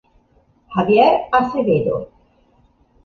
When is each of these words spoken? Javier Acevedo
Javier 0.75 1.29
Acevedo 1.29 1.95